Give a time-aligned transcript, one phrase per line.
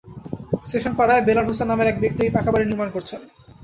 [0.65, 3.21] স্টেশনপাড়ার বেলাল হোসেন নামের এক ব্যক্তি ওই পাকা বাড়ি নির্মাণ করছেন।